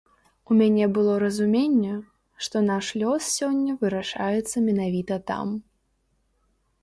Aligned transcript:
У 0.53 0.55
мяне 0.59 0.85
было 0.95 1.13
разуменне, 1.23 1.93
што 2.47 2.63
наш 2.69 2.85
лёс 3.01 3.21
сёння 3.41 3.71
вырашаецца 3.83 4.55
менавіта 4.69 5.15
там. 5.31 5.47